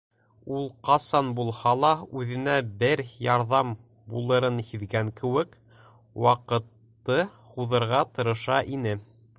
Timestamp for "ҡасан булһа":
0.87-1.73